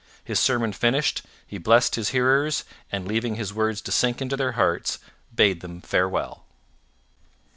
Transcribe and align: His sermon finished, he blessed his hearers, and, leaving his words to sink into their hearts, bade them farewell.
His 0.23 0.39
sermon 0.39 0.73
finished, 0.73 1.21
he 1.45 1.59
blessed 1.59 1.93
his 1.93 2.09
hearers, 2.09 2.63
and, 2.91 3.07
leaving 3.07 3.35
his 3.35 3.53
words 3.53 3.81
to 3.81 3.91
sink 3.91 4.19
into 4.19 4.35
their 4.35 4.53
hearts, 4.53 4.97
bade 5.35 5.61
them 5.61 5.79
farewell. 5.79 6.43